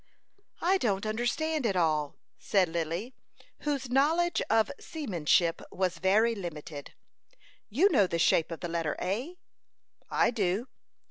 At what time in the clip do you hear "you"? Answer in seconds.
7.69-7.87